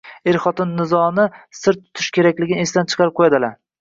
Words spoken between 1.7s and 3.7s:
tutish kerakligi esdan chiqarib qo‘yadilar.